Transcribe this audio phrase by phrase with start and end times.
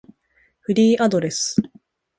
[0.61, 1.57] フリーアドレス